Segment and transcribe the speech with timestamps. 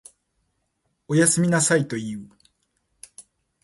[1.07, 2.29] おやすみなさいと言う。